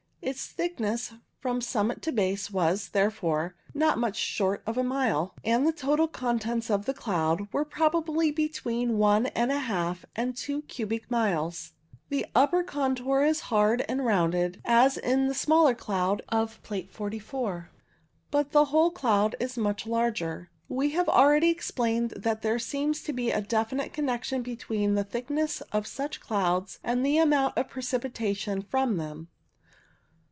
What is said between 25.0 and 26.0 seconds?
thickness of